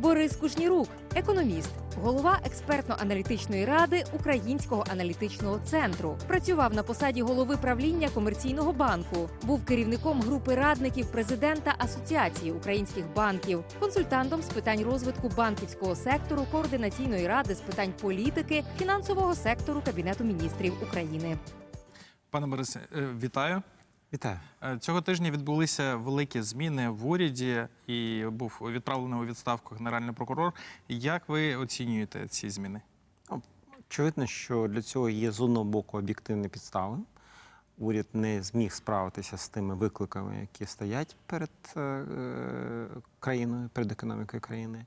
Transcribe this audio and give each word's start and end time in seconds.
Борис 0.00 0.36
Кушнірук, 0.36 0.88
економіст, 1.14 1.70
голова 2.02 2.40
експертно-аналітичної 2.44 3.64
ради 3.66 4.04
Українського 4.12 4.84
аналітичного 4.92 5.58
центру. 5.64 6.18
Працював 6.26 6.74
на 6.74 6.82
посаді 6.82 7.22
голови 7.22 7.56
правління 7.56 8.08
комерційного 8.08 8.72
банку. 8.72 9.30
Був 9.42 9.64
керівником 9.64 10.22
групи 10.22 10.54
радників 10.54 11.12
президента 11.12 11.74
Асоціації 11.78 12.52
українських 12.52 13.04
банків, 13.14 13.64
консультантом 13.80 14.42
з 14.42 14.48
питань 14.48 14.82
розвитку 14.82 15.30
банківського 15.36 15.96
сектору, 15.96 16.46
координаційної 16.52 17.26
ради 17.26 17.54
з 17.54 17.60
питань 17.60 17.92
політики, 18.00 18.64
фінансового 18.78 19.34
сектору 19.34 19.82
Кабінету 19.84 20.24
міністрів 20.24 20.72
України. 20.82 21.38
Пане 22.30 22.46
Борисе, 22.46 22.80
е, 22.96 23.08
вітаю. 23.22 23.62
Вітаю. 24.12 24.38
Е, 24.62 24.78
Цього 24.78 25.00
тижня 25.00 25.30
відбулися 25.30 25.96
великі 25.96 26.42
зміни 26.42 26.88
в 26.88 27.06
уряді 27.06 27.66
і 27.86 28.24
був 28.30 28.58
відправлений 28.62 29.20
у 29.20 29.24
відставку 29.24 29.74
генеральний 29.74 30.14
прокурор. 30.14 30.52
Як 30.88 31.28
ви 31.28 31.56
оцінюєте 31.56 32.26
ці 32.28 32.50
зміни? 32.50 32.80
Очевидно, 33.88 34.26
що 34.26 34.68
для 34.68 34.82
цього 34.82 35.08
є 35.08 35.32
з 35.32 35.40
одного 35.40 35.64
боку 35.64 35.98
об'єктивні 35.98 36.48
підстави. 36.48 36.98
Уряд 37.78 38.06
не 38.12 38.42
зміг 38.42 38.72
справитися 38.72 39.36
з 39.36 39.48
тими 39.48 39.74
викликами, 39.74 40.40
які 40.40 40.66
стоять 40.66 41.16
перед 41.26 41.50
е, 41.76 42.86
країною, 43.20 43.70
перед 43.72 43.92
економікою 43.92 44.40
країни. 44.40 44.86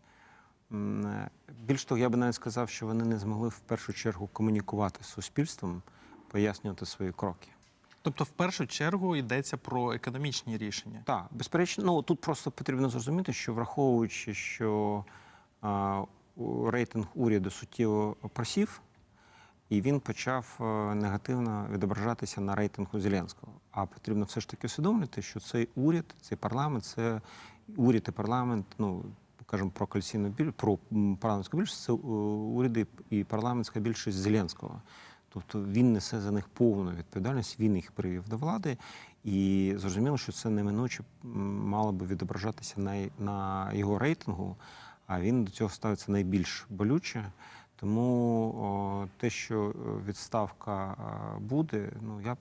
Е, 0.72 1.30
Більш 1.66 1.86
того, 1.86 2.00
я 2.00 2.10
би 2.10 2.18
навіть 2.18 2.36
сказав, 2.36 2.70
що 2.70 2.86
вони 2.86 3.06
не 3.06 3.20
змогли 3.20 3.50
в 3.50 3.60
першу 3.60 3.94
чергу 3.94 4.28
комунікувати 4.28 5.04
з 5.04 5.08
суспільством, 5.08 5.82
пояснювати 6.28 6.86
свої 6.86 7.12
кроки. 7.12 7.48
Тобто, 8.04 8.24
в 8.24 8.30
першу 8.30 8.68
чергу 8.68 9.16
йдеться 9.16 9.58
про 9.58 9.94
економічні 9.94 10.58
рішення. 10.58 11.02
Так, 11.06 11.26
безперечно, 11.32 11.84
ну 11.84 12.02
тут 12.02 12.22
просто 12.22 12.52
потрібно 12.52 12.90
зрозуміти, 12.90 13.34
що 13.34 13.54
враховуючи, 13.54 14.34
що 14.34 15.06
а, 15.62 16.04
рейтинг 16.66 17.06
уряду 17.16 17.50
суттєво 17.50 18.16
просів, 18.34 18.82
і 19.70 19.82
він 19.82 20.00
почав 20.00 20.58
е, 20.60 20.64
негативно 20.96 21.68
відображатися 21.72 22.42
на 22.42 22.56
рейтингу 22.56 23.00
Зеленського. 23.00 23.54
А 23.72 23.86
потрібно 23.86 24.26
все 24.26 24.42
ж 24.42 24.50
таки 24.50 24.68
усвідомлювати, 24.68 25.22
що 25.22 25.40
цей 25.40 25.70
уряд, 25.76 26.06
цей 26.22 26.38
парламент, 26.38 26.86
це 26.86 27.22
уряд 27.76 28.06
і 28.08 28.12
парламент, 28.12 28.66
ну 28.78 29.06
кажемо 29.46 29.72
про 29.72 29.88
коаліційну 29.88 30.30
біль, 30.30 30.52
про 30.52 30.78
парламентську 31.20 31.58
більшість, 31.58 31.84
це 31.84 31.94
е, 31.94 31.96
уряди 31.96 32.88
і 33.10 33.24
парламентська 33.24 33.80
більшість 33.80 34.18
Зеленського. 34.18 34.82
Тобто 35.34 35.64
він 35.64 35.94
несе 35.94 36.22
за 36.22 36.32
них 36.32 36.48
повну 36.48 36.92
відповідальність, 36.92 37.60
він 37.60 37.76
їх 37.76 37.92
привів 37.92 38.30
до 38.30 38.38
влади, 38.38 38.78
і 39.24 39.74
зрозуміло, 39.78 40.18
що 40.18 40.32
це 40.32 40.50
неминуче 40.50 41.04
мало 41.24 41.92
би 41.92 42.06
відображатися 42.06 42.82
на, 42.82 43.10
на 43.20 43.70
його 43.74 44.00
рейтингу, 44.00 44.56
а 45.08 45.22
він 45.22 45.44
до 45.44 45.52
цього 45.52 45.70
ставиться 45.70 46.12
найбільш 46.12 46.66
болюче. 46.70 47.32
Тому 47.76 48.48
о, 48.58 49.08
те, 49.18 49.30
що 49.30 49.70
е, 49.70 49.74
відставка 50.08 50.98
буде, 51.40 51.90
ну 52.02 52.22
я 52.22 52.38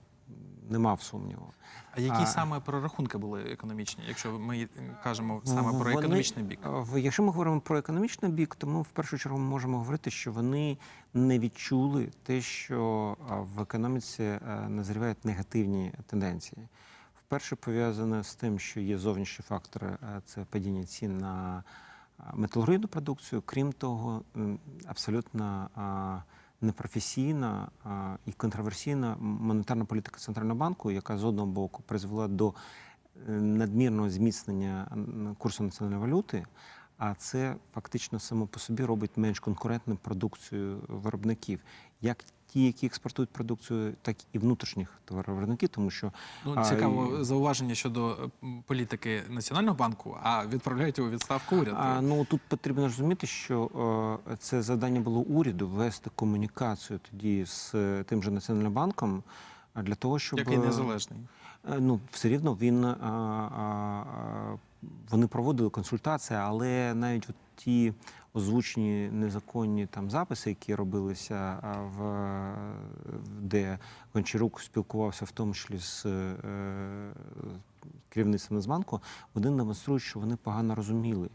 не 0.69 0.79
мав 0.79 1.01
сумніву. 1.01 1.53
А 1.95 2.01
які 2.01 2.23
А- 2.23 2.25
саме 2.25 2.59
прорахунки 2.59 3.17
були 3.17 3.41
економічні, 3.41 4.03
якщо 4.07 4.39
ми 4.39 4.67
кажемо 5.03 5.41
саме 5.45 5.69
про 5.69 5.79
Вони- 5.79 5.91
економічний 5.91 6.45
бік? 6.45 6.59
Якщо 6.97 7.23
ми 7.23 7.29
говоримо 7.29 7.61
про 7.61 7.77
економічний 7.77 8.31
бік, 8.31 8.55
то 8.55 8.67
ми 8.67 8.81
в 8.81 8.87
першу 8.87 9.17
чергу 9.17 9.39
можемо 9.39 9.77
говорити, 9.77 10.11
що 10.11 10.31
вони 10.31 10.77
не 11.13 11.39
відчули 11.39 12.11
те, 12.23 12.41
що 12.41 13.17
в 13.55 13.61
економіці 13.61 14.23
е, 14.23 14.39
назрівають 14.69 15.25
негативні 15.25 15.93
тенденції. 16.05 16.67
Вперше 17.19 17.55
пов'язане 17.55 18.23
з 18.23 18.35
тим, 18.35 18.59
що 18.59 18.79
є 18.79 18.97
зовнішні 18.97 19.45
фактори, 19.47 19.87
е, 19.87 20.21
це 20.25 20.45
падіння 20.49 20.85
цін 20.85 21.17
на 21.17 21.63
металургійну 22.33 22.87
продукцію. 22.87 23.41
Крім 23.45 23.71
того, 23.71 24.21
абсолютно 24.85 25.69
непрофесійна 26.63 27.67
і 28.25 28.31
контроверсійна 28.31 29.15
монетарна 29.19 29.85
політика 29.85 30.19
центрального 30.19 30.59
банку, 30.59 30.91
яка 30.91 31.17
з 31.17 31.23
одного 31.23 31.47
боку 31.47 31.83
призвела 31.85 32.27
до 32.27 32.53
е, 33.29 33.31
надмірного 33.31 34.09
зміцнення 34.09 34.97
курсу 35.37 35.63
національної 35.63 36.01
валюти, 36.01 36.45
а 36.97 37.15
це 37.15 37.55
фактично 37.73 38.19
само 38.19 38.47
по 38.47 38.59
собі 38.59 38.85
робить 38.85 39.11
менш 39.15 39.39
конкурентним 39.39 39.97
продукцію 39.97 40.81
виробників, 40.87 41.63
як 42.01 42.25
ті, 42.53 42.65
які 42.65 42.85
експортують 42.85 43.29
продукцію, 43.29 43.93
так 44.01 44.15
і 44.33 44.39
внутрішніх 44.39 44.89
товаровиробників, 45.05 45.69
тому 45.69 45.91
що 45.91 46.11
Ну, 46.45 46.65
цікаво 46.65 47.17
і- 47.21 47.23
зауваження 47.23 47.75
щодо 47.75 48.17
е, 48.43 48.47
політики 48.67 49.23
Національного 49.29 49.75
банку, 49.77 50.17
а 50.23 50.45
відправляють 50.45 50.99
у 50.99 51.09
відставку 51.09 51.55
уряд. 51.55 51.75
А, 51.77 52.01
ну 52.01 52.25
тут 52.25 52.41
потрібно 52.47 52.83
розуміти, 52.83 53.27
що 53.27 54.19
е, 54.31 54.35
це 54.39 54.61
завдання 54.61 54.99
було 54.99 55.19
уряду 55.19 55.67
вести 55.67 56.09
комунікацію 56.15 56.99
тоді 57.11 57.45
з 57.45 57.75
е, 57.75 58.03
тим 58.07 58.23
же 58.23 58.31
національним 58.31 58.73
банком. 58.73 59.23
а 59.73 59.81
Для 59.81 59.95
того, 59.95 60.19
щоб 60.19 60.39
Який 60.39 60.57
незалежний. 60.57 61.19
Е, 61.69 61.77
Ну, 61.79 61.99
все 62.11 62.29
рівно 62.29 62.53
він 62.61 62.85
а, 62.85 62.93
а, 62.93 63.59
а, 63.61 64.57
вони 65.09 65.27
проводили 65.27 65.69
консультації, 65.69 66.39
але 66.39 66.93
навіть 66.93 67.25
от 67.29 67.35
ті 67.55 67.93
озвучені 68.33 69.09
незаконні 69.11 69.85
там 69.85 70.09
записи, 70.09 70.49
які 70.49 70.75
робилися 70.75 71.57
в 71.97 72.27
де 73.41 73.79
Гончарук 74.13 74.61
спілкувався 74.61 75.25
в 75.25 75.31
тому 75.31 75.53
числі 75.53 75.79
з 75.79 76.05
е, 76.05 76.35
керівництвом 78.09 78.55
Нацбанку, 78.57 79.01
вони 79.33 79.49
демонструють, 79.49 80.03
що 80.03 80.19
вони 80.19 80.35
погано 80.35 80.75
розуміли. 80.75 81.29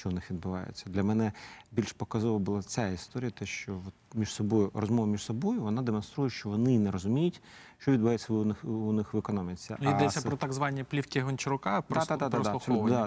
Що 0.00 0.08
у 0.08 0.12
них 0.12 0.30
відбувається 0.30 0.84
для 0.90 1.02
мене 1.02 1.32
більш 1.72 1.92
показова 1.92 2.38
була 2.38 2.62
ця 2.62 2.88
історія, 2.88 3.30
те, 3.30 3.46
що 3.46 3.80
між 4.14 4.32
собою 4.32 4.70
розмова 4.74 5.08
між 5.08 5.22
собою 5.22 5.60
вона 5.62 5.82
демонструє, 5.82 6.30
що 6.30 6.48
вони 6.48 6.78
не 6.78 6.90
розуміють, 6.90 7.42
що 7.78 7.92
відбувається 7.92 8.32
у 8.32 8.44
них 8.44 8.64
у 8.64 8.92
них 8.92 9.14
в 9.14 9.16
економіці. 9.16 9.76
Ну, 9.80 9.90
Йдеться 9.90 10.20
це- 10.20 10.28
про 10.28 10.36
так 10.36 10.52
звані 10.52 10.84
плівки 10.84 11.20
Гончарука, 11.22 11.80
про 11.82 12.00
Та, 12.00 12.06
та, 12.06 12.16
та, 12.16 12.30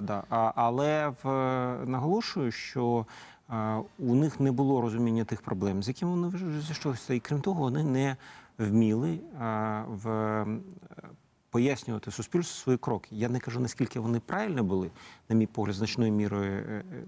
та. 0.02 0.24
А, 0.30 0.52
але 0.56 1.14
в, 1.24 1.30
е, 1.30 1.86
наголошую, 1.86 2.52
що 2.52 3.06
е, 3.50 3.76
у 4.00 4.16
них 4.16 4.40
не 4.40 4.52
було 4.52 4.82
розуміння 4.82 5.26
тих 5.26 5.42
проблем, 5.42 5.84
з 5.84 5.88
якими 5.88 6.12
вони 6.12 6.28
вже 6.28 6.62
зійшлися. 6.62 7.14
І 7.14 7.20
крім 7.20 7.42
того, 7.42 7.60
вони 7.60 7.84
не 7.84 8.18
вміли 8.58 9.20
е, 9.42 9.84
в, 9.88 10.08
пояснювати 11.54 12.12
суспільству 12.12 12.56
свої 12.56 12.78
кроки. 12.78 13.10
Я 13.12 13.30
не 13.30 13.40
кажу, 13.40 13.60
наскільки 13.60 14.00
вони 14.00 14.20
правильно 14.20 14.64
були, 14.64 14.92
на 15.30 15.36
мій 15.36 15.46
погляд, 15.46 15.76
значною 15.76 16.12
мірою. 16.12 16.52
е, 16.52 16.84
е, 16.92 17.04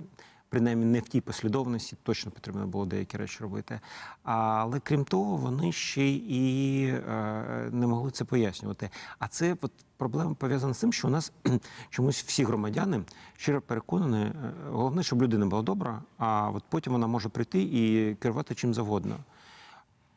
Принаймні 0.50 0.86
не 0.86 1.00
в 1.00 1.10
тій 1.10 1.22
послідовності 1.22 1.98
точно 2.04 2.32
потрібно 2.32 2.68
було 2.68 2.86
деякі 2.86 3.18
речі 3.18 3.38
робити. 3.40 3.80
Але 4.24 4.80
крім 4.80 5.06
того, 5.06 5.38
вони 5.38 5.72
ще 5.72 6.08
і 6.10 6.86
е, 6.88 7.70
не 7.72 7.88
могли 7.88 8.12
це 8.12 8.26
пояснювати. 8.26 8.90
А 9.20 9.28
це 9.28 9.58
от 9.62 9.72
проблема 9.98 10.34
пов'язана 10.34 10.74
з 10.74 10.80
тим, 10.80 10.94
що 10.94 11.08
у 11.08 11.12
нас 11.12 11.32
чомусь 11.90 12.24
всі 12.24 12.44
громадяни 12.44 13.02
щиро 13.38 13.62
переконані, 13.62 14.32
головне, 14.72 15.04
щоб 15.04 15.22
людина 15.22 15.46
була 15.46 15.62
добра, 15.62 16.02
а 16.18 16.50
от 16.50 16.64
потім 16.70 16.94
вона 16.94 17.08
може 17.08 17.30
прийти 17.30 17.62
і 17.62 18.16
керувати 18.16 18.56
чим 18.56 18.74
завгодно. 18.74 19.16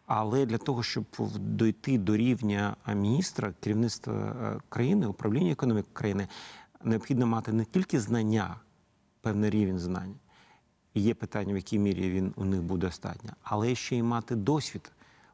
Але 0.09 0.47
для 0.47 0.59
того, 0.59 0.83
щоб 0.83 1.05
дойти 1.39 1.99
до 1.99 2.17
рівня 2.17 2.77
міністра, 2.95 3.55
керівництва 3.61 4.15
е, 4.15 4.61
країни, 4.69 5.07
управління 5.07 5.53
економіки 5.53 5.89
країни, 5.93 6.29
необхідно 6.85 7.27
мати 7.27 7.53
не 7.53 7.65
тільки 7.65 8.01
знання, 8.01 8.57
певний 9.21 9.51
рівень 9.51 9.79
знань. 9.79 10.15
І 10.95 11.01
є 11.01 11.15
питання, 11.15 11.53
в 11.53 11.57
якій 11.57 11.79
мірі 11.79 12.11
він 12.11 12.33
у 12.37 12.45
них 12.45 12.63
буде 12.63 12.87
достатньо, 12.87 13.33
але 13.43 13.75
ще 13.75 13.97
й 13.97 14.03
мати 14.03 14.37
досвід, 14.37 14.93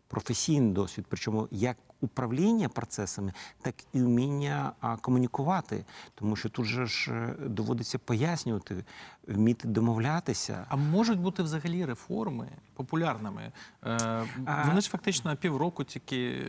професійний 0.08 0.72
досвід, 0.72 1.06
причому 1.08 1.48
як 1.50 1.76
управління 2.04 2.68
процесами, 2.68 3.32
так 3.62 3.74
і 3.92 4.00
вміння 4.00 4.72
комунікувати. 5.00 5.84
Тому 6.14 6.36
що 6.36 6.48
тут 6.48 6.66
же 6.66 6.86
ж 6.86 7.12
е, 7.12 7.34
доводиться 7.48 7.98
пояснювати, 7.98 8.84
вміти 9.28 9.68
домовлятися. 9.68 10.66
А 10.68 10.76
можуть 10.76 11.18
бути 11.18 11.42
взагалі 11.42 11.84
реформи 11.84 12.48
популярними? 12.74 13.52
Е, 13.86 14.24
Вони 14.66 14.80
ж 14.80 14.90
фактично 14.90 15.36
півроку 15.36 15.84
тільки 15.84 16.16
е, 16.18 16.44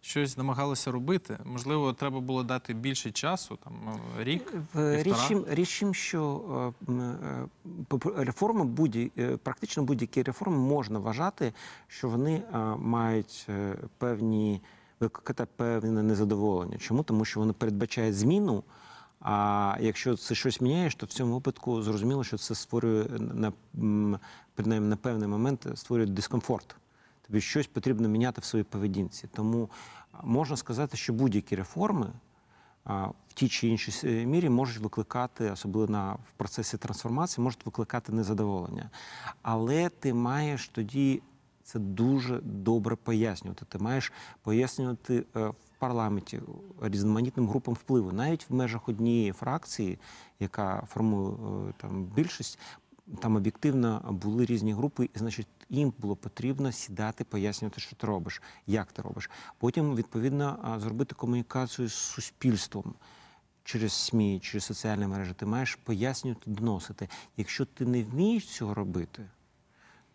щось 0.00 0.36
намагалися 0.36 0.90
робити. 0.90 1.38
Можливо, 1.44 1.92
треба 1.92 2.20
було 2.20 2.42
дати 2.42 2.74
більше 2.74 3.10
часу, 3.10 3.58
там 3.64 3.72
рік. 4.18 4.54
В- 4.74 5.02
Річ 5.02 5.32
річ 5.48 5.84
що 5.92 6.72
реформи 8.16 8.64
будь 8.64 8.96
практично 9.42 9.82
будь-які 9.82 10.22
реформи 10.22 10.56
можна 10.58 10.98
вважати, 10.98 11.52
що 11.88 12.08
вони 12.08 12.42
мають 12.78 13.46
е, 13.48 13.74
викликати 15.00 15.46
певне 15.56 16.02
незадоволення. 16.02 16.78
Чому? 16.78 17.02
Тому 17.02 17.24
що 17.24 17.40
вони 17.40 17.52
передбачають 17.52 18.16
зміну. 18.16 18.64
А 19.20 19.76
якщо 19.80 20.16
це 20.16 20.34
щось 20.34 20.60
міняєш, 20.60 20.94
то 20.94 21.06
в 21.06 21.08
цьому 21.08 21.34
випадку 21.34 21.82
зрозуміло, 21.82 22.24
що 22.24 22.38
це 22.38 22.54
створює 22.54 23.06
на 23.18 23.52
принаймні 24.54 24.88
на 24.88 24.96
певний 24.96 25.28
момент 25.28 25.66
створює 25.74 26.06
дискомфорт. 26.06 26.76
Тобі 27.26 27.40
щось 27.40 27.66
потрібно 27.66 28.08
міняти 28.08 28.40
в 28.40 28.44
своїй 28.44 28.64
поведінці. 28.64 29.28
Тому 29.34 29.70
можна 30.22 30.56
сказати, 30.56 30.96
що 30.96 31.12
будь-які 31.12 31.56
реформи 31.56 32.06
в 33.28 33.32
тій 33.34 33.48
чи 33.48 33.68
іншій 33.68 34.26
мірі 34.26 34.48
можуть 34.48 34.82
викликати, 34.82 35.50
особливо 35.50 35.92
на 35.92 36.12
в 36.12 36.32
процесі 36.36 36.78
трансформації, 36.78 37.44
можуть 37.44 37.66
викликати 37.66 38.12
незадоволення. 38.12 38.90
Але 39.42 39.88
ти 39.88 40.14
маєш 40.14 40.68
тоді 40.68 41.22
це 41.68 41.78
дуже 41.78 42.40
добре 42.40 42.96
пояснювати. 42.96 43.64
Ти 43.68 43.78
маєш 43.78 44.12
пояснювати 44.42 45.24
е, 45.36 45.48
в 45.48 45.54
парламенті 45.78 46.40
різноманітним 46.82 47.48
групам 47.48 47.74
впливу, 47.74 48.12
навіть 48.12 48.50
в 48.50 48.54
межах 48.54 48.88
однієї 48.88 49.32
фракції, 49.32 49.98
яка 50.40 50.86
формує 50.88 51.32
е, 51.68 51.72
там 51.76 52.04
більшість. 52.04 52.58
Там 53.20 53.36
об'єктивно 53.36 54.18
були 54.22 54.44
різні 54.44 54.72
групи, 54.72 55.10
і 55.14 55.18
значить 55.18 55.46
їм 55.70 55.92
було 55.98 56.16
потрібно 56.16 56.72
сідати, 56.72 57.24
пояснювати, 57.24 57.80
що 57.80 57.96
ти 57.96 58.06
робиш, 58.06 58.42
як 58.66 58.92
ти 58.92 59.02
робиш. 59.02 59.30
Потім, 59.58 59.94
відповідно, 59.94 60.78
зробити 60.82 61.14
комунікацію 61.14 61.88
з 61.88 61.94
суспільством 61.94 62.94
через 63.64 63.92
СМІ, 63.92 64.40
через 64.42 64.64
соціальні 64.64 65.06
мережі. 65.06 65.32
Ти 65.36 65.46
маєш 65.46 65.74
пояснювати, 65.74 66.50
доносити. 66.50 67.08
Якщо 67.36 67.64
ти 67.64 67.86
не 67.86 68.04
вмієш 68.04 68.46
цього 68.46 68.74
робити, 68.74 69.26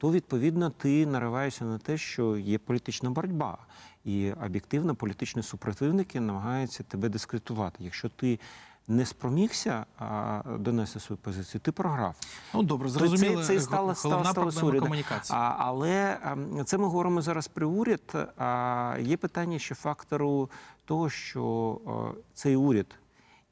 то 0.03 0.11
відповідно 0.11 0.69
ти 0.69 1.05
нариваєшся 1.05 1.65
на 1.65 1.77
те, 1.77 1.97
що 1.97 2.37
є 2.37 2.57
політична 2.57 3.09
боротьба, 3.09 3.57
і 4.05 4.31
об'єктивно 4.45 4.95
політичні 4.95 5.43
супротивники 5.43 6.19
намагаються 6.19 6.83
тебе 6.83 7.09
дискредитувати. 7.09 7.83
Якщо 7.83 8.09
ти 8.09 8.39
не 8.87 9.05
спромігся 9.05 9.85
а, 9.97 10.41
донести 10.59 10.99
свою 10.99 11.17
позицію, 11.17 11.61
ти 11.61 11.71
програв. 11.71 12.15
Ну 12.53 12.63
добре, 12.63 12.89
зрозуміло. 12.89 13.41
Це, 13.41 13.47
це 13.47 13.55
і 13.55 13.59
стало, 13.59 13.95
стало, 13.95 14.25
стало 14.25 14.51
проблема 14.51 14.79
комунікації. 14.79 15.39
А, 15.39 15.55
але 15.57 16.17
ем, 16.23 16.65
це 16.65 16.77
ми 16.77 16.85
говоримо 16.85 17.21
зараз 17.21 17.47
про 17.47 17.69
уряд. 17.69 18.33
А 18.37 18.97
є 19.01 19.17
питання 19.17 19.59
ще 19.59 19.75
фактору 19.75 20.49
того, 20.85 21.09
що 21.09 21.77
е, 22.15 22.21
цей 22.33 22.55
уряд 22.55 22.87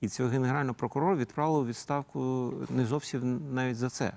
і 0.01 0.07
цього 0.09 0.29
генерального 0.29 0.75
прокурора 0.75 1.15
відправили 1.15 1.59
у 1.59 1.65
відставку 1.65 2.53
не 2.69 2.85
зовсім 2.85 3.41
навіть 3.53 3.77
за 3.77 3.89
це. 3.89 4.13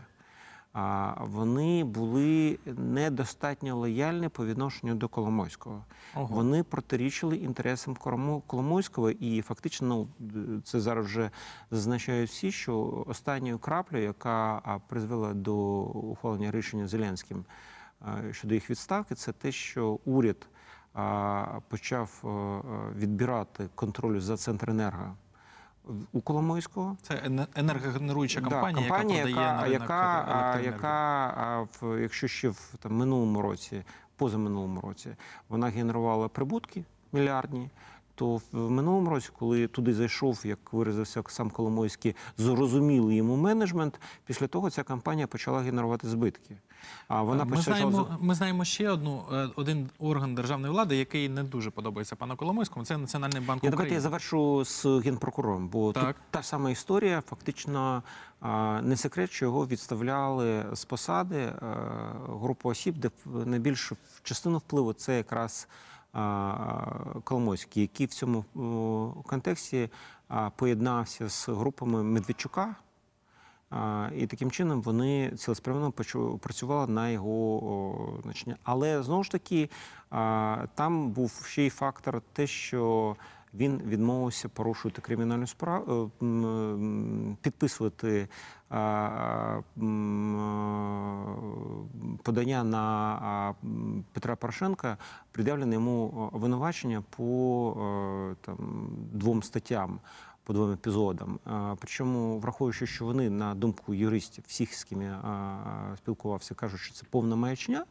Вони 1.20 1.84
були 1.84 2.58
недостатньо 2.66 3.76
лояльні 3.76 4.28
по 4.28 4.46
відношенню 4.46 4.94
до 4.94 5.08
Коломойського. 5.08 5.84
Ого. 6.14 6.34
Вони 6.34 6.62
протирічили 6.62 7.36
інтересам 7.36 7.96
Коломойського, 8.46 9.10
і 9.10 9.42
фактично, 9.42 9.88
ну 9.88 10.08
це 10.64 10.80
зараз 10.80 11.06
вже 11.06 11.30
зазначають 11.70 12.30
всі, 12.30 12.52
що 12.52 13.04
останньою 13.06 13.58
краплею, 13.58 14.04
яка 14.04 14.62
призвела 14.88 15.34
до 15.34 15.56
ухвалення 15.82 16.50
рішення 16.50 16.86
Зеленським 16.86 17.44
щодо 18.30 18.54
їх 18.54 18.70
відставки, 18.70 19.14
це 19.14 19.32
те, 19.32 19.52
що 19.52 19.98
уряд 20.04 20.48
почав 21.68 22.10
відбирати 22.96 23.68
контроль 23.74 24.20
за 24.20 24.36
Центренерго 24.36 25.16
у 26.12 26.20
Коломойського. 26.20 26.96
Це 27.02 27.14
енергогенеруюча 27.24 27.60
енергогенеруюча 27.60 28.40
Да, 28.40 28.48
компанія, 28.50 28.88
компанія, 28.88 29.18
яка 29.18 29.32
продає 29.32 29.54
на 29.56 29.62
ринок 29.64 29.80
яка, 29.80 30.60
яка 30.64 31.66
в, 31.80 32.02
якщо 32.02 32.28
ще 32.28 32.48
в 32.48 32.74
там, 32.78 32.92
минулому 32.96 33.42
році, 33.42 33.82
позаминулому 34.16 34.80
році, 34.80 35.16
вона 35.48 35.68
генерувала 35.68 36.28
прибутки 36.28 36.84
мільярдні. 37.12 37.70
То 38.14 38.40
в 38.52 38.70
минулому 38.70 39.10
році, 39.10 39.30
коли 39.38 39.66
туди 39.66 39.94
зайшов, 39.94 40.40
як 40.44 40.72
виразився 40.72 41.22
сам 41.28 41.50
Коломойський, 41.50 42.16
зрозумілий 42.38 43.16
йому 43.16 43.36
менеджмент, 43.36 44.00
після 44.26 44.46
того 44.46 44.70
ця 44.70 44.82
компанія 44.82 45.26
почала 45.26 45.60
генерувати 45.60 46.08
збитки. 46.08 46.56
А 47.08 47.22
вона 47.22 47.44
ми, 47.44 47.56
почала 47.56 47.76
знаємо, 47.76 48.18
ми 48.20 48.34
знаємо 48.34 48.64
ще 48.64 48.90
одну 48.90 49.24
е, 49.32 49.48
один 49.56 49.90
орган 49.98 50.34
державної 50.34 50.72
влади, 50.72 50.96
який 50.96 51.28
не 51.28 51.42
дуже 51.42 51.70
подобається 51.70 52.16
пану 52.16 52.36
Коломойському. 52.36 52.84
Це 52.84 52.96
Національний 52.96 53.40
банк 53.40 53.64
Я 53.64 53.70
давайте 53.70 53.94
я 53.94 54.00
завершу 54.00 54.64
з 54.64 54.86
генпрокурором, 54.86 55.68
бо 55.68 55.92
Так. 55.92 56.06
тут 56.06 56.16
та 56.30 56.42
сама 56.42 56.70
історія. 56.70 57.22
Фактично 57.28 58.02
не 58.82 58.96
секрет, 58.96 59.32
що 59.32 59.44
його 59.44 59.66
відставляли 59.66 60.64
з 60.72 60.84
посади 60.84 61.52
групу 62.28 62.68
осіб, 62.68 62.94
де 62.98 63.10
найбільшу 63.24 63.96
частину 64.22 64.58
впливу 64.58 64.92
це 64.92 65.16
якраз 65.16 65.68
Коломойський, 67.24 67.82
який 67.82 68.06
в 68.06 68.10
цьому 68.10 68.44
контексті 69.26 69.90
поєднався 70.56 71.28
з 71.28 71.48
групами 71.48 72.02
Медведчука. 72.02 72.74
І 74.16 74.26
таким 74.26 74.50
чином 74.50 74.82
вони 74.82 75.32
цілеспрямовано 75.36 75.92
працювали 76.38 76.92
на 76.92 77.08
його 77.08 78.20
значення. 78.22 78.56
Але 78.62 79.02
знову 79.02 79.24
ж 79.24 79.30
таки, 79.30 79.70
там 80.74 81.10
був 81.10 81.44
ще 81.46 81.62
й 81.62 81.70
фактор 81.70 82.22
те, 82.32 82.46
що 82.46 83.16
він 83.54 83.82
відмовився 83.86 84.48
порушувати 84.48 85.02
кримінальну 85.02 85.46
справу, 85.46 86.10
е, 86.22 86.24
м, 86.24 87.36
підписувати 87.42 88.28
а, 88.70 89.60
подання 92.22 92.64
на 92.64 93.54
Петра 94.12 94.36
Порошенка, 94.36 94.98
пред'явлене 95.32 95.74
йому 95.74 96.30
обвинувачення 96.32 97.02
по 97.16 97.76
е, 98.32 98.36
там, 98.40 98.88
двом 99.12 99.42
статтям 99.42 100.00
по 100.44 100.52
двом 100.52 100.72
епізодам. 100.72 101.38
Причому, 101.78 102.38
враховуючи, 102.38 102.86
що 102.86 103.04
вони, 103.04 103.30
на 103.30 103.54
думку 103.54 103.94
юристів, 103.94 104.44
всіх, 104.46 104.74
з 104.74 104.84
ким 104.84 105.02
я 105.02 105.20
спілкувався, 105.96 106.54
кажуть, 106.54 106.80
що 106.80 106.94
це 106.94 107.06
повна 107.10 107.36
маячня, 107.36 107.84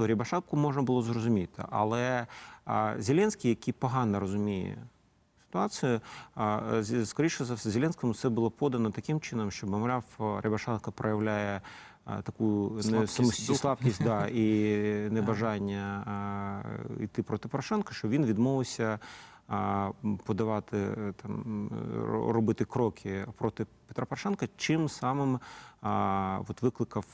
то 0.00 0.06
Рябошапку 0.06 0.56
можна 0.56 0.82
було 0.82 1.02
зрозуміти. 1.02 1.64
Але 1.70 2.26
Зеленський, 2.98 3.50
який 3.50 3.74
погано 3.74 4.20
розуміє 4.20 4.78
ситуацію, 5.42 6.00
скоріше 7.04 7.44
за 7.44 7.54
все, 7.54 7.70
Зеленському 7.70 8.14
це 8.14 8.28
було 8.28 8.50
подано 8.50 8.90
таким 8.90 9.20
чином, 9.20 9.50
що, 9.50 9.66
мовляв, 9.66 10.04
Рябошапка 10.18 10.90
проявляє 10.90 11.60
таку 12.22 12.72
не 12.74 13.06
Слабкість 13.06 13.56
слабкість 13.56 14.04
да, 14.04 14.26
і 14.26 14.46
небажання 15.10 16.64
йти 17.00 17.22
проти 17.22 17.48
Порошенка, 17.48 17.94
що 17.94 18.08
він 18.08 18.26
відмовився 18.26 18.98
подавати 20.24 20.76
е, 20.76 21.12
там 21.22 21.70
робити 22.28 22.64
кроки 22.64 23.26
проти 23.38 23.66
Петра 23.86 24.04
Порошенка, 24.06 24.48
чим 24.56 24.88
самим 24.88 25.40
а, 25.82 26.38
от 26.48 26.62
викликав 26.62 27.04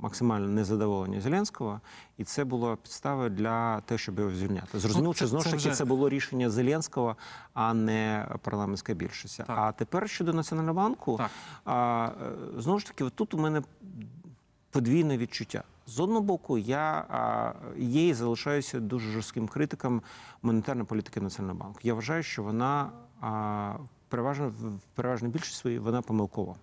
максимальне 0.00 0.48
незадоволення 0.48 1.20
Зеленського, 1.20 1.80
і 2.18 2.24
це 2.24 2.44
була 2.44 2.76
підстава 2.76 3.28
для 3.28 3.80
того, 3.80 3.98
щоб 3.98 4.18
його 4.18 4.30
звільняти. 4.30 4.78
Зрозуміло, 4.78 5.08
Ну, 5.08 5.12
це- 5.14 5.16
що 5.18 5.26
знову 5.26 5.42
ж 5.44 5.50
таки 5.50 5.56
вже- 5.58 5.70
це 5.74 5.84
було 5.84 6.08
рішення 6.08 6.50
Зеленського, 6.50 7.16
а 7.54 7.74
не 7.74 8.28
парламентська 8.42 8.94
більшість. 8.94 9.36
Так. 9.36 9.50
А 9.50 9.72
тепер 9.72 10.08
щодо 10.10 10.32
Національного 10.32 10.74
банку, 10.76 11.16
Так. 11.16 11.30
а, 11.64 12.10
е, 12.56 12.60
знову 12.60 12.78
ж 12.78 12.86
таки, 12.86 13.04
от 13.04 13.14
тут 13.14 13.34
у 13.34 13.38
мене 13.38 13.62
подвійне 14.74 15.18
відчуття. 15.18 15.62
З 15.86 16.00
одного 16.00 16.20
боку, 16.20 16.58
я 16.58 17.04
є 17.78 18.08
і 18.08 18.14
залишаюся 18.14 18.80
дуже 18.80 19.10
жорстким 19.10 19.48
критиком 19.48 20.02
монетарної 20.42 20.86
політики 20.86 21.20
Національного 21.20 21.64
банку. 21.64 21.80
Я 21.82 21.94
вважаю, 21.94 22.22
що 22.22 22.42
вона 22.42 22.90
переважно 24.08 24.48
в 24.48 24.80
переважній 24.94 25.28
більшості 25.28 25.56
своїй 25.56 25.78
вона 25.78 26.02
помилкова. 26.02 26.54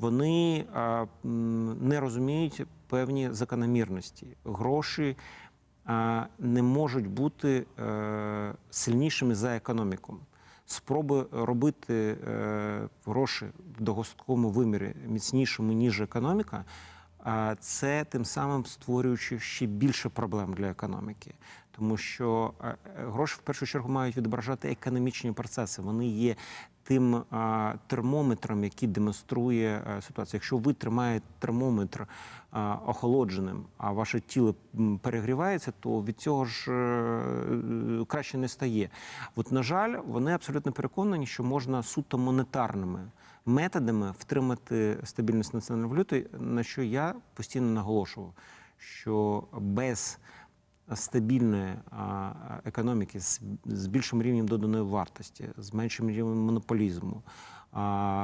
Вони 0.00 0.64
не 1.80 2.00
розуміють 2.00 2.62
певні 2.88 3.28
закономірності. 3.32 4.26
Гроші 4.44 5.16
не 6.38 6.62
можуть 6.62 7.06
бути 7.06 7.66
е, 7.78 8.54
сильнішими 8.70 9.34
за 9.34 9.56
економіку. 9.56 10.16
Спроби 10.66 11.26
робити 11.32 11.94
е, 11.94 12.88
гроші 13.06 13.46
в 13.78 13.82
догосткому 13.82 14.50
вимірі 14.50 14.94
міцнішими, 15.06 15.74
ніж 15.74 16.00
економіка, 16.00 16.64
а 17.18 17.54
це 17.60 18.04
тим 18.04 18.24
самим 18.24 18.66
створюючи 18.66 19.40
ще 19.40 19.66
більше 19.66 20.08
проблем 20.08 20.54
для 20.54 20.66
економіки. 20.66 21.34
Тому 21.76 21.96
що 21.96 22.54
е, 22.60 22.66
е, 22.66 22.76
гроші 22.96 23.36
в 23.38 23.42
першу 23.42 23.66
чергу 23.66 23.92
мають 23.92 24.16
відображати 24.16 24.70
економічні 24.70 25.32
процеси. 25.32 25.82
Вони 25.82 26.06
є 26.06 26.36
тим 26.84 27.22
термометром, 27.86 28.64
який 28.64 28.88
демонструє 28.88 29.82
а, 29.86 30.00
ситуацію. 30.00 30.38
Якщо 30.38 30.56
ви 30.56 30.72
тримаєте 30.72 31.26
термометр 31.38 32.06
а, 32.50 32.74
охолодженим, 32.86 33.64
а 33.78 33.92
ваше 33.92 34.20
тіло 34.20 34.54
перегрівається, 35.02 35.72
то 35.80 36.02
від 36.02 36.20
цього 36.20 36.44
ж 36.44 36.72
е, 36.72 36.74
е, 36.74 38.04
краще 38.08 38.38
не 38.38 38.48
стає. 38.48 38.90
От, 39.36 39.52
на 39.52 39.62
жаль, 39.62 39.96
вони 40.06 40.32
абсолютно 40.32 40.72
переконані, 40.72 41.26
що 41.26 41.44
можна 41.44 41.82
суто 41.82 42.18
монетарними 42.18 43.10
методами 43.46 44.14
втримати 44.18 44.98
стабільність 45.04 45.54
національної 45.54 45.92
валюти, 45.92 46.26
на 46.38 46.62
що 46.62 46.82
я 46.82 47.14
постійно 47.34 47.66
наголошував, 47.66 48.32
що 48.78 49.44
без 49.52 50.18
стабільної 50.94 51.74
економіки 52.64 53.20
з, 53.64 53.86
більшим 53.86 54.22
рівнем 54.22 54.48
доданої 54.48 54.84
вартості, 54.84 55.48
з 55.56 55.74
меншим 55.74 56.10
рівнем 56.10 56.38
монополізму, 56.38 57.22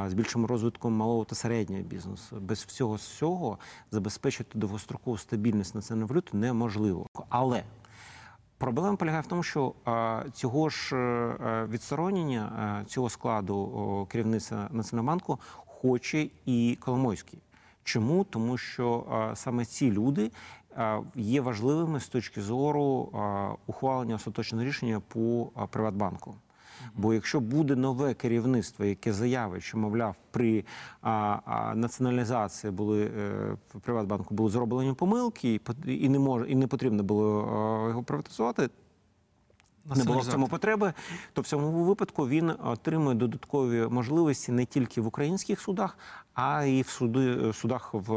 з 0.09 0.15
більшим 0.15 0.47
розвитком 0.47 0.93
малого 0.93 1.25
та 1.25 1.35
середнього 1.35 1.83
бізнесу. 1.83 2.37
Без 2.41 2.59
всього 2.59 2.99
цього 2.99 3.59
забезпечити 3.91 4.59
довгострокову 4.59 5.19
стабільність 5.19 5.75
національної 5.75 6.09
валюти 6.09 6.37
неможливо. 6.37 7.07
Але 7.29 7.65
Проблема 8.61 8.97
полягає 8.97 9.23
в 9.23 9.27
тому, 9.27 9.43
що 9.43 9.75
е, 9.89 10.25
цього 10.33 10.69
ж 10.69 10.97
е, 10.97 11.67
відсторонення 11.71 12.81
е, 12.83 12.85
цього 12.85 13.11
складу 13.11 14.07
керівництва 14.11 14.69
Національного 14.71 15.07
банку 15.07 15.39
хоче 15.67 16.29
і 16.47 16.79
Коломойський. 16.81 17.39
Чому? 17.85 18.25
Тому 18.25 18.59
що 18.59 19.07
е, 19.33 19.37
саме 19.37 19.65
ці 19.65 19.91
люди 19.91 20.25
е, 20.25 20.31
є 21.15 21.41
важливими 21.41 22.01
з 22.01 22.09
точки 22.09 22.43
зору 22.43 23.11
е, 23.15 23.19
ухвалення 23.67 24.15
остаточного 24.15 24.65
рішення 24.65 25.01
по 25.09 25.51
е, 25.57 25.67
Приватбанку. 25.71 26.35
Бо 26.95 27.15
якщо 27.15 27.41
буде 27.41 27.77
нове 27.77 28.15
керівництво, 28.15 28.85
яке 28.85 29.13
заявить, 29.13 29.63
що 29.63 29.79
мовляв, 29.79 30.17
при 30.31 30.65
а, 31.03 31.39
а, 31.45 31.75
націоналізації 31.75 32.71
були 32.71 33.05
е, 33.05 33.57
Приватбанку 33.81 34.35
були 34.35 34.51
зроблені 34.51 34.93
помилки, 34.93 35.55
і, 35.55 35.61
і 35.87 36.09
не 36.09 36.19
може 36.19 36.51
і 36.51 36.55
не 36.55 36.67
потрібно 36.67 37.03
було 37.03 37.41
е, 37.41 37.89
його 37.89 38.03
приватизувати, 38.03 38.69
не 39.97 40.05
було 40.05 40.21
в 40.21 40.27
цьому 40.27 40.49
потреби, 40.49 40.93
то 41.33 41.43
в 41.43 41.47
цьому 41.47 41.85
випадку 41.85 42.29
він 42.29 42.53
отримує 42.65 43.17
додаткові 43.17 43.87
можливості 43.91 44.53
не 44.53 44.65
тільки 44.65 45.01
в 45.01 45.07
українських 45.07 45.61
судах, 45.61 45.99
а 46.35 46.65
й 46.65 46.83
в 46.83 46.89
суди, 46.89 47.53
судах 47.53 47.95
в, 47.95 48.13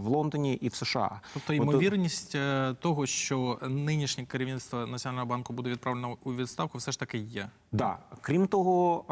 в 0.00 0.06
Лондоні 0.06 0.54
і 0.54 0.68
в 0.68 0.74
США. 0.74 1.20
Тобто 1.34 1.52
ймовірність 1.52 2.34
е, 2.34 2.74
того, 2.80 3.06
що 3.06 3.58
нинішнє 3.68 4.24
керівництво 4.24 4.86
Національного 4.86 5.26
банку 5.26 5.52
буде 5.52 5.70
відправлено 5.70 6.16
у 6.24 6.34
відставку, 6.34 6.78
все 6.78 6.92
ж 6.92 6.98
таки 6.98 7.18
є. 7.18 7.48
Да. 7.72 7.98
Крім 8.20 8.46
того, 8.46 9.04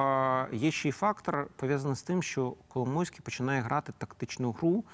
є 0.52 0.70
ще 0.70 0.88
й 0.88 0.92
фактор 0.92 1.46
пов'язаний 1.56 1.96
з 1.96 2.02
тим, 2.02 2.22
що 2.22 2.54
Коломойський 2.68 3.20
починає 3.22 3.60
грати 3.60 3.92
тактичну 3.98 4.52
гру. 4.52 4.84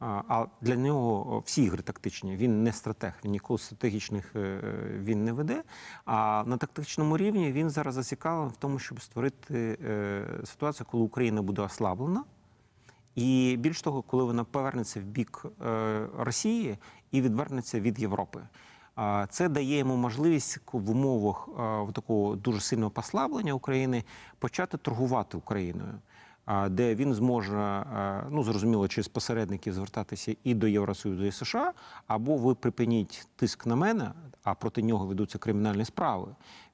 А, 0.00 0.46
для 0.60 0.76
нього 0.76 1.42
всі 1.46 1.62
ігри 1.62 1.82
тактичні. 1.82 2.36
Він 2.36 2.62
не 2.62 2.72
стратег, 2.72 3.12
він 3.24 3.32
ніколи 3.32 3.58
стратегічних 3.58 4.36
е, 4.36 4.60
він 5.02 5.24
не 5.24 5.32
веде. 5.32 5.62
А 6.04 6.44
на 6.46 6.56
тактичному 6.56 7.16
рівні 7.16 7.52
він 7.52 7.70
зараз 7.70 7.94
зацікавлений 7.94 8.52
в 8.52 8.56
тому, 8.56 8.78
щоб 8.78 9.00
створити 9.00 9.78
е, 9.84 10.24
ситуацію, 10.44 10.86
коли 10.90 11.04
Україна 11.04 11.42
буде 11.42 11.62
ослаблена. 11.62 12.24
І 13.14 13.56
більш 13.60 13.82
того, 13.82 14.02
коли 14.02 14.24
вона 14.24 14.44
повернеться 14.44 15.00
в 15.00 15.02
бік 15.02 15.46
е, 15.66 16.06
Росії 16.18 16.78
і 17.10 17.20
відвернеться 17.20 17.80
від 17.80 17.98
Європи. 17.98 18.40
Це 19.28 19.48
дає 19.48 19.78
йому 19.78 19.96
можливість 19.96 20.60
в 20.72 20.90
умовах 20.90 21.48
такого 21.92 22.36
дуже 22.36 22.60
сильного 22.60 22.90
послаблення 22.90 23.52
України 23.52 24.04
почати 24.38 24.76
торгувати 24.76 25.36
Україною, 25.36 25.94
де 26.70 26.94
він 26.94 27.14
зможе, 27.14 27.84
ну 28.30 28.42
зрозуміло, 28.42 28.88
через 28.88 29.08
посередників 29.08 29.74
звертатися 29.74 30.36
і 30.44 30.54
до 30.54 30.66
Євросоюзу, 30.66 31.24
і 31.24 31.32
США, 31.32 31.72
або 32.06 32.36
ви 32.36 32.54
припиніть 32.54 33.28
тиск 33.36 33.66
на 33.66 33.76
мене, 33.76 34.12
а 34.44 34.54
проти 34.54 34.82
нього 34.82 35.06
ведуться 35.06 35.38
кримінальні 35.38 35.84
справи. 35.84 36.26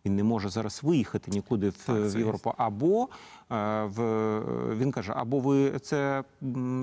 Він 0.05 0.17
не 0.17 0.25
може 0.25 0.49
зараз 0.49 0.81
виїхати 0.83 1.31
нікуди 1.31 1.69
в, 1.69 1.87
Так, 1.87 2.15
в. 2.15 2.19
Європу. 2.19 2.55
Або 2.57 3.09
е, 3.51 3.85
в 3.85 4.77
він 4.77 4.93
каже: 4.93 5.13
або 5.17 5.41
ви 5.41 5.79
це 5.79 6.25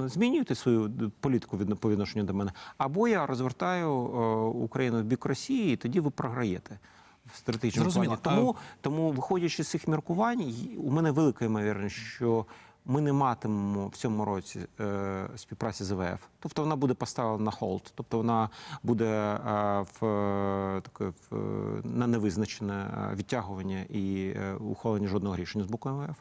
змінюєте 0.05 0.55
свою 0.55 1.11
політику 1.19 1.57
від 1.57 1.79
по 1.79 1.91
відношенню 1.91 2.25
до 2.25 2.33
мене, 2.33 2.51
або 2.77 3.07
я 3.07 3.25
розвертаю 3.25 3.89
е, 3.89 4.17
Україну 4.63 4.99
в 4.99 5.03
бік 5.03 5.25
Росії, 5.25 5.73
і 5.73 5.77
тоді 5.77 5.99
ви 5.99 6.09
програєте. 6.09 6.79
В 7.33 7.37
стратегічному 7.37 7.91
плані. 7.91 8.17
Тому, 8.21 8.55
тому, 8.81 9.11
виходячи 9.11 9.63
з 9.63 9.67
цих 9.67 9.87
міркувань, 9.87 10.53
у 10.77 10.91
мене 10.91 11.11
велика 11.11 11.45
ймовірність, 11.45 11.95
що 11.95 12.45
ми 12.87 13.01
не 13.01 13.13
матимемо 13.13 13.87
в 13.87 13.95
цьому 13.97 14.25
році 14.25 14.59
е, 14.79 15.27
співпраці 15.35 15.83
з 15.83 15.91
МВФ. 15.91 16.21
Тобто 16.39 16.61
вона 16.61 16.75
буде 16.75 16.93
поставлена 16.93 17.43
на 17.43 17.51
hold, 17.51 17.91
тобто 17.95 18.17
вона 18.17 18.49
буде 18.83 19.05
е, 19.05 19.39
в, 19.99 20.05
е, 20.05 20.81
таке, 20.81 21.05
в, 21.05 21.35
е, 21.35 21.81
на 21.83 22.07
невизначене 22.07 22.73
е, 22.73 23.15
відтягування 23.15 23.85
і 23.89 24.33
е, 24.35 24.53
ухвалення 24.53 25.07
жодного 25.07 25.35
рішення 25.35 25.63
з 25.63 25.67
боку 25.67 25.89
МВФ. 25.89 26.17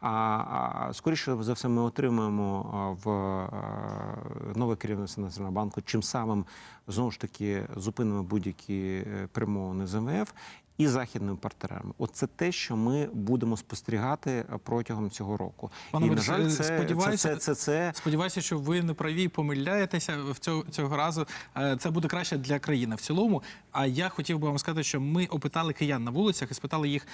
А, 0.00 0.10
а 0.10 0.90
скоріше 0.92 1.36
за 1.40 1.52
все, 1.52 1.68
ми 1.68 1.82
отримаємо 1.82 2.98
в 3.04 3.10
е, 3.10 4.58
нове 4.58 4.76
керівництво 4.76 5.24
Національного 5.24 5.54
банку, 5.54 5.82
чим 5.82 6.02
самим 6.02 6.44
знову 6.88 7.10
ж 7.10 7.20
таки 7.20 7.66
зупинимо 7.76 8.22
будь-які 8.22 9.06
перемовини 9.32 9.86
з 9.86 9.94
МВФ. 10.00 10.32
І 10.80 10.88
західними 10.88 11.36
партнерами, 11.36 11.92
от 11.98 12.10
це 12.12 12.26
те, 12.26 12.52
що 12.52 12.76
ми 12.76 13.08
будемо 13.12 13.56
спостерігати 13.56 14.30
е, 14.30 14.44
протягом 14.64 15.10
цього 15.10 15.36
року. 15.36 15.70
Пане 15.90 16.06
і 16.06 16.10
на 16.10 16.22
жаль, 16.22 16.46
е, 16.46 16.50
це, 16.50 16.64
сподіваюся- 16.64 17.16
це, 17.16 17.36
це, 17.36 17.36
це, 17.36 17.54
це 17.54 17.92
Сподіваюся, 17.94 18.40
що 18.40 18.58
ви 18.58 18.82
не 18.82 18.94
праві, 18.94 19.28
помиляєтеся 19.28 20.18
в 20.30 20.38
цього, 20.38 20.64
цього 20.70 20.96
разу. 20.96 21.26
Е, 21.56 21.76
Це 21.76 21.90
буде 21.90 22.08
краще 22.08 22.36
для 22.36 22.58
країни 22.58 22.96
в 22.96 23.00
цілому. 23.00 23.42
А 23.72 23.86
я 23.86 24.08
хотів 24.08 24.38
би 24.38 24.48
вам 24.48 24.58
сказати, 24.58 24.82
що 24.84 25.00
ми 25.00 25.26
опитали 25.26 25.72
киян 25.72 26.04
на 26.04 26.10
вулицях 26.10 26.50
і 26.50 26.54
спитали 26.54 26.88
їх, 26.88 27.06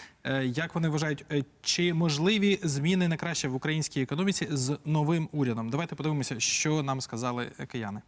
як 0.42 0.74
вони 0.74 0.88
вважають, 0.88 1.24
чи 1.62 1.94
можливі 1.94 2.60
зміни 2.62 3.08
на 3.08 3.16
краще 3.16 3.48
в 3.48 3.54
українській 3.54 4.02
економіці 4.02 4.48
з 4.50 4.78
новим 4.84 5.28
урядом. 5.32 5.70
Давайте 5.70 5.94
подивимося, 5.94 6.40
що 6.40 6.82
нам 6.82 7.00
сказали 7.00 7.46
кияни. 7.72 8.00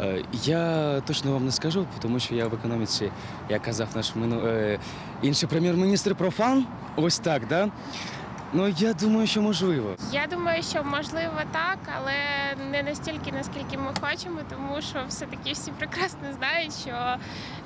Е, 0.00 0.22
Я 0.44 1.00
точно 1.00 1.32
вам 1.32 1.44
не 1.44 1.52
скажу, 1.52 1.86
тому 2.02 2.18
що 2.18 2.34
я 2.34 2.46
в 2.46 2.54
економіці, 2.54 3.12
як 3.48 3.62
казав 3.62 3.88
наш 3.94 4.14
мину... 4.14 4.42
інший 5.22 5.48
прем'єр-міністр 5.48 6.14
профан. 6.14 6.66
Ось 6.96 7.18
так, 7.18 7.46
да? 7.48 7.68
Ну 8.52 8.68
я 8.78 8.92
думаю, 8.94 9.26
що 9.26 9.42
можливо. 9.42 9.94
Я 10.12 10.26
думаю, 10.30 10.62
що 10.62 10.84
можливо 10.84 11.34
так, 11.52 11.78
але 11.96 12.12
не 12.70 12.82
настільки, 12.82 13.32
наскільки 13.32 13.78
ми 13.78 13.94
хочемо, 14.00 14.40
тому 14.50 14.80
що 14.82 14.98
все-таки 15.08 15.52
всі 15.52 15.70
прекрасно 15.70 16.32
знають, 16.38 16.74
що 16.82 17.16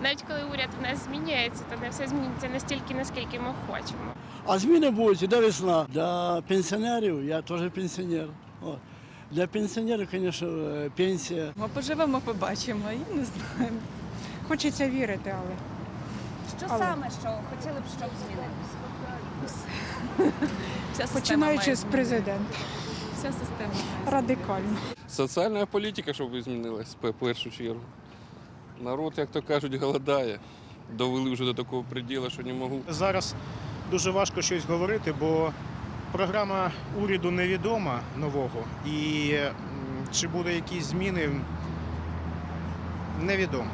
навіть 0.03 0.23
коли 0.29 0.41
уряд 0.53 0.69
в 0.81 0.83
нас 0.83 1.05
змінюється, 1.05 1.65
то 1.71 1.81
не 1.81 1.89
все 1.89 2.07
змінюється 2.07 2.49
настільки, 2.49 2.95
наскільки 2.95 3.39
ми 3.41 3.55
хочемо. 3.67 4.01
А 4.47 4.59
зміни 4.59 4.91
будуть 4.91 5.23
іде 5.23 5.41
весна. 5.41 5.87
Для 5.89 6.41
пенсіонерів, 6.49 7.25
я 7.25 7.43
теж 7.43 7.61
пенсіонер. 7.75 8.27
От. 8.63 8.79
Для 9.35 9.47
пенсіонерів, 9.47 10.09
звісно, 10.11 10.49
е, 10.49 10.91
пенсія. 10.97 11.53
Ми 11.57 11.69
поживемо, 11.69 12.21
побачимо 12.21 12.85
і 12.93 13.17
не 13.17 13.25
знаємо. 13.25 13.77
Хочеться 14.49 14.89
вірити, 14.89 15.35
але 15.39 15.57
Що 16.59 16.67
Але- 16.71 16.79
саме, 16.85 17.11
що 17.11 17.29
хотіли 17.51 17.81
б, 17.81 17.85
щоб 17.99 18.11
змінилося? 18.27 18.75
Починаючи 21.13 21.65
має 21.67 21.77
з 21.77 21.85
президента, 21.85 22.59
Вся 23.19 23.33
система 23.33 23.73
має 24.05 24.11
радикально. 24.11 24.77
Соціальна 25.09 25.67
політика, 25.67 26.13
щоб 26.13 26.43
змінилась 26.43 26.97
в 27.03 27.13
першу 27.13 27.51
чергу. 27.51 27.81
Народ, 28.81 29.13
як 29.17 29.29
то 29.31 29.43
кажуть, 29.43 29.75
голодає. 29.75 30.39
Довели 30.93 31.31
вже 31.33 31.45
до 31.45 31.55
такого 31.55 31.85
приділу, 31.91 32.31
що 32.31 32.43
не 32.43 32.53
можу. 32.53 32.81
Зараз 32.89 33.35
дуже 33.91 34.11
важко 34.11 34.43
щось 34.43 34.65
говорити, 34.65 35.15
бо 35.21 35.53
програма 36.15 36.73
уряду 37.03 37.31
невідома 37.31 38.01
нового. 38.17 38.65
І 38.87 39.35
чи 40.13 40.29
буде 40.29 40.55
якісь 40.55 40.85
зміни, 40.85 41.41
невідомо. 43.21 43.71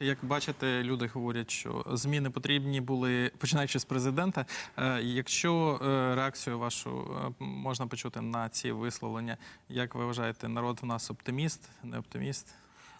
Як 0.00 0.18
бачите, 0.22 0.82
люди 0.82 1.06
говорять, 1.06 1.50
що 1.50 1.84
зміни 1.92 2.30
потрібні 2.30 2.80
були 2.80 3.30
починаючи 3.38 3.78
з 3.78 3.84
президента. 3.84 4.46
Е, 4.76 5.02
Якщо 5.02 5.80
е, 5.82 6.14
реакцію 6.14 6.58
вашу 6.58 7.16
е, 7.40 7.44
можна 7.44 7.86
почути 7.86 8.20
на 8.20 8.48
ці 8.48 8.72
висловлення, 8.72 9.36
як 9.68 9.94
ви 9.94 10.04
вважаєте, 10.04 10.48
народ 10.48 10.80
у 10.82 10.86
нас 10.86 11.10
оптиміст, 11.10 11.68
не 11.84 11.98
оптиміст? 11.98 12.54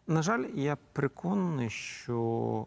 На 0.07 0.23
жаль, 0.23 0.45
я 0.55 0.77
переконаний, 0.93 1.71
що 1.71 2.67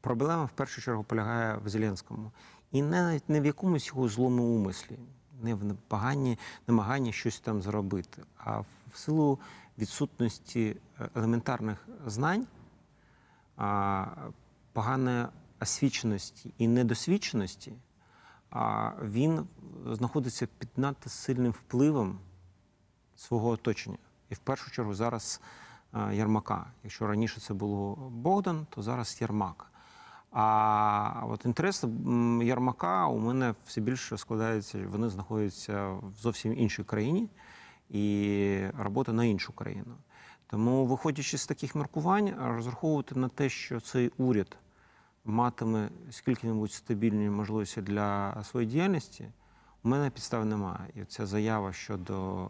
проблема 0.00 0.44
в 0.44 0.50
першу 0.50 0.82
чергу 0.82 1.04
полягає 1.04 1.56
в 1.64 1.68
Зеленському. 1.68 2.32
І 2.74 2.82
навіть 2.82 3.28
не 3.28 3.40
в 3.40 3.46
якомусь 3.46 3.86
його 3.86 4.08
злому 4.08 4.42
умислі, 4.42 4.98
не 5.42 5.54
в 5.54 5.76
поганні 5.88 6.38
намаганні 6.66 7.12
щось 7.12 7.40
там 7.40 7.62
зробити, 7.62 8.22
а 8.36 8.58
в 8.60 8.66
силу 8.94 9.38
відсутності 9.78 10.76
е, 11.00 11.08
елементарних 11.14 11.88
знань, 12.06 12.46
поганої 14.72 15.26
освіченості 15.60 16.54
і 16.58 16.68
недосвідченості, 16.68 17.72
він 19.02 19.46
знаходиться 19.86 20.48
під 20.58 20.68
надто 20.76 21.10
сильним 21.10 21.52
впливом 21.52 22.18
свого 23.16 23.48
оточення. 23.48 23.98
І 24.30 24.34
в 24.34 24.38
першу 24.38 24.70
чергу 24.70 24.94
зараз 24.94 25.40
е, 25.94 26.14
Ярмака. 26.14 26.66
Якщо 26.82 27.06
раніше 27.06 27.40
це 27.40 27.54
було 27.54 27.94
Богдан, 27.94 28.66
то 28.70 28.82
зараз 28.82 29.18
Ярмак. 29.20 29.73
А 30.36 31.22
от 31.28 31.44
інтерес 31.44 31.84
Ярмака 32.42 33.06
у 33.06 33.18
мене 33.18 33.54
все 33.66 33.80
більше 33.80 34.18
складається, 34.18 34.86
вони 34.88 35.08
знаходяться 35.08 35.88
в 35.88 36.12
зовсім 36.20 36.58
іншій 36.58 36.84
країні 36.84 37.28
і 37.90 38.66
робота 38.78 39.12
на 39.12 39.24
іншу 39.24 39.52
країну. 39.52 39.96
Тому, 40.46 40.86
виходячи 40.86 41.38
з 41.38 41.46
таких 41.46 41.74
міркувань, 41.74 42.34
розраховувати 42.38 43.14
на 43.14 43.28
те, 43.28 43.48
що 43.48 43.80
цей 43.80 44.10
уряд 44.18 44.56
матиме 45.24 45.88
скільки-небудь 46.10 46.72
стабільні 46.72 47.30
можливості 47.30 47.82
для 47.82 48.36
своєї 48.44 48.72
діяльності, 48.72 49.28
у 49.84 49.88
мене 49.88 50.10
підстав 50.10 50.44
немає. 50.44 50.90
І 50.94 51.04
ця 51.04 51.26
заява 51.26 51.72
щодо 51.72 52.44
е, 52.44 52.48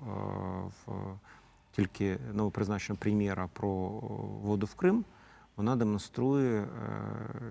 в, 0.87 0.93
тільки 1.73 2.19
новопризначеного 2.33 3.01
прем'єра 3.01 3.49
про 3.53 3.69
воду 4.43 4.67
в 4.67 4.75
Крим, 4.75 5.05
вона 5.57 5.77
демонструє, 5.77 6.61
е, 6.61 6.69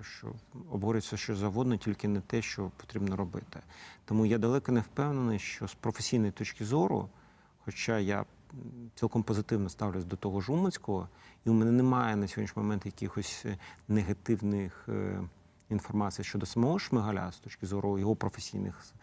що 0.02 0.34
обговорюється 0.54 1.18
що 1.18 1.36
завгодно, 1.36 1.78
тільки 1.78 2.08
не 2.08 2.22
те, 2.22 2.42
що 2.42 2.72
потрібно 2.78 3.16
робити. 3.16 3.60
Тому 4.06 4.26
я 4.26 4.38
далеко 4.38 4.72
не 4.72 4.80
впевнений, 4.80 5.40
що 5.40 5.68
з 5.68 5.74
професійної 5.74 6.32
точки 6.32 6.66
зору, 6.66 7.10
хоча 7.66 8.00
я 8.00 8.26
цілком 8.96 9.24
позитивно 9.24 9.70
ставлюсь 9.70 10.06
до 10.06 10.16
того 10.16 10.42
ж 10.42 10.52
Уманського, 10.52 11.10
і 11.46 11.50
у 11.50 11.54
мене 11.54 11.72
немає 11.72 12.16
на 12.16 12.28
сьогоднішній 12.28 12.62
момент 12.62 12.86
якихось 12.86 13.44
е, 13.46 13.58
негативних 13.88 14.86
е, 14.90 15.22
інформацій 15.70 16.24
щодо 16.24 16.46
самого 16.46 16.80
Шмигаля 16.80 17.32
з 17.32 17.38
точки 17.38 17.66
зору 17.66 18.00
його 18.00 18.16
професійних 18.16 18.94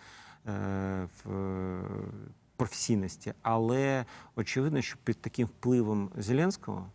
професійності. 2.57 3.35
Але 3.43 4.05
очевидно, 4.37 4.83
що 4.83 4.97
під 5.05 5.21
таким 5.21 5.47
впливом 5.47 6.11
Зеленського 6.17 6.87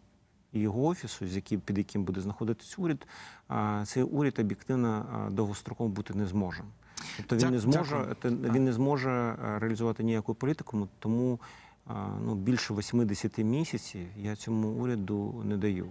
і 0.56 0.60
його 0.60 0.86
офісу, 0.86 1.28
з 1.28 1.36
яким, 1.36 1.60
під 1.60 1.78
яким 1.78 2.04
буде 2.04 2.22
знаходитись 2.22 2.80
уряд, 2.80 3.08
цей 3.86 4.04
уряд 4.04 4.40
об'єктивно 4.40 5.06
а, 5.14 5.30
довгостроково 5.30 5.90
бути 5.90 6.14
не 6.14 6.28
зможе. 6.28 6.64
Тобто 7.28 7.46
він 7.46 7.54
не 7.54 7.60
зможе, 7.60 8.16
він 8.24 8.64
не 8.64 8.74
зможе 8.74 9.10
е, 9.10 9.60
реалізувати 9.60 10.04
ніяку 10.04 10.34
політику, 10.34 10.88
тому 11.00 11.40
ну, 12.26 12.36
більше 12.36 12.74
80 12.74 13.38
місяців 13.38 14.08
я 14.18 14.36
цьому 14.36 14.68
уряду 14.68 15.42
не 15.46 15.58
даю. 15.58 15.88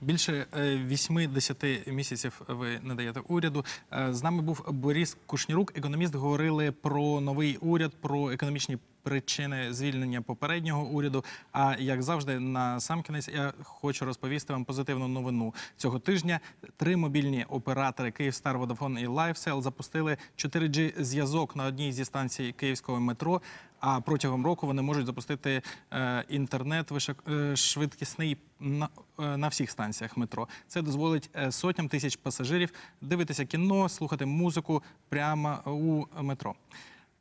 Більше 0.00 0.46
е, 0.56 0.76
80 0.76 1.86
місяців 1.86 2.42
ви 2.48 2.80
не 2.82 2.94
даєте 2.94 3.20
уряду. 3.20 3.64
Е, 3.92 4.14
З 4.14 4.22
нами 4.22 4.42
був 4.42 4.64
Борис 4.68 5.16
Кушнірук, 5.26 5.78
економіст. 5.78 6.14
Говорили 6.14 6.72
про 6.72 7.20
новий 7.20 7.56
уряд, 7.56 7.92
про 8.00 8.30
економічні 8.30 8.78
причини 9.04 9.72
звільнення 9.72 10.22
попереднього 10.22 10.84
уряду. 10.84 11.24
А 11.52 11.76
як 11.78 12.02
завжди, 12.02 12.38
на 12.38 12.80
сам 12.80 13.02
кінець 13.02 13.28
я 13.28 13.52
хочу 13.62 14.04
розповісти 14.04 14.52
вам 14.52 14.64
позитивну 14.64 15.08
новину 15.08 15.54
цього 15.76 15.98
тижня. 15.98 16.40
Три 16.76 16.96
мобільні 16.96 17.46
оператори 17.48 18.10
Київстар, 18.10 18.58
Vodafone 18.58 18.98
і 18.98 19.08
LifeSell 19.08 19.62
запустили 19.62 20.16
4G 20.36 21.02
зв'язок 21.02 21.56
на 21.56 21.64
одній 21.64 21.92
зі 21.92 22.04
станцій 22.04 22.52
київського 22.52 23.00
метро. 23.00 23.40
А 23.80 24.00
протягом 24.00 24.46
року 24.46 24.66
вони 24.66 24.82
можуть 24.82 25.06
запустити 25.06 25.62
е, 25.92 26.24
інтернет 26.28 26.92
е, 27.28 27.56
швидкісний 27.56 28.36
на, 28.60 28.88
е, 29.18 29.36
на 29.36 29.48
всіх 29.48 29.70
станціях 29.70 30.16
метро. 30.16 30.48
Це 30.68 30.82
дозволить 30.82 31.30
сотням 31.50 31.88
тисяч 31.88 32.16
пасажирів 32.16 32.72
дивитися 33.00 33.44
кіно, 33.44 33.88
слухати 33.88 34.26
музику 34.26 34.82
прямо 35.08 35.58
у 35.64 36.22
метро. 36.22 36.54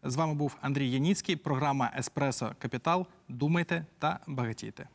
З 0.05 0.15
вами 0.15 0.33
був 0.33 0.57
Андрій 0.61 0.91
Яніцький, 0.91 1.35
програма 1.35 1.91
Еспресо 1.97 2.51
Капітал. 2.59 3.05
Думайте 3.29 3.85
та 3.99 4.19
багатійте. 4.27 4.87